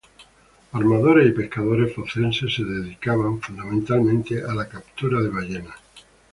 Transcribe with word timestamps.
Armadores 0.71 1.27
y 1.29 1.31
pescadores 1.31 1.93
focenses 1.93 2.51
se 2.55 2.63
dedicaban, 2.63 3.39
fundamentalmente, 3.39 4.41
a 4.43 4.51
la 4.55 4.67
captura 4.67 5.21
de 5.21 5.29
ballenas. 5.29 5.77